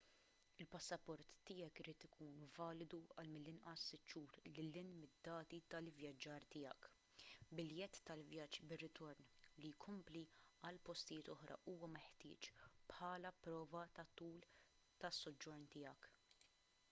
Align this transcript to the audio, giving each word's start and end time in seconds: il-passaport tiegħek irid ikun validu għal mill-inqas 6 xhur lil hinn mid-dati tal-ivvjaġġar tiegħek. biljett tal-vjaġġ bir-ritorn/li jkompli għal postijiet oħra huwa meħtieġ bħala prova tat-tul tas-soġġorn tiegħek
il-passaport 0.63 1.25
tiegħek 1.47 1.79
irid 1.81 2.03
ikun 2.07 2.37
validu 2.53 2.99
għal 3.23 3.27
mill-inqas 3.33 3.83
6 3.91 4.05
xhur 4.13 4.37
lil 4.55 4.71
hinn 4.79 4.95
mid-dati 5.01 5.59
tal-ivvjaġġar 5.73 6.47
tiegħek. 6.55 6.87
biljett 7.59 7.99
tal-vjaġġ 8.09 8.59
bir-ritorn/li 8.71 9.71
jkompli 9.75 10.25
għal 10.69 10.81
postijiet 10.89 11.29
oħra 11.35 11.59
huwa 11.73 11.91
meħtieġ 11.99 12.49
bħala 12.95 13.35
prova 13.45 13.85
tat-tul 13.99 14.41
tas-soġġorn 15.05 15.69
tiegħek 15.77 16.11